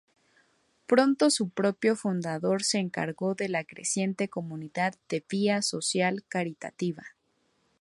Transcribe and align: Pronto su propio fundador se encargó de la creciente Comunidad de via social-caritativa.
Pronto 0.87 1.29
su 1.29 1.49
propio 1.49 1.95
fundador 1.95 2.63
se 2.63 2.79
encargó 2.79 3.35
de 3.35 3.49
la 3.49 3.63
creciente 3.65 4.29
Comunidad 4.29 4.95
de 5.09 5.23
via 5.29 5.61
social-caritativa. 5.61 7.05